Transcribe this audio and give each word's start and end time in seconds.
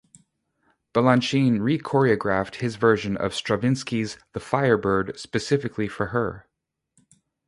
Balanchine 0.95 1.59
re-choreographed 1.59 2.55
his 2.55 2.75
version 2.75 3.15
of 3.17 3.35
Stravinsky's 3.35 4.17
"The 4.33 4.39
Firebird" 4.39 5.19
specifically 5.19 5.87
for 5.87 6.07
her. 6.07 6.47